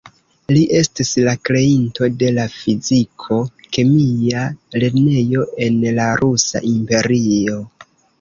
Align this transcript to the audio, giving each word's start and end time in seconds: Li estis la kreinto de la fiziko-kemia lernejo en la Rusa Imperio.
Li 0.55 0.61
estis 0.77 1.09
la 1.25 1.33
kreinto 1.49 2.07
de 2.23 2.31
la 2.37 2.45
fiziko-kemia 2.53 4.45
lernejo 4.85 5.45
en 5.67 5.77
la 5.99 6.07
Rusa 6.23 6.63
Imperio. 6.71 7.59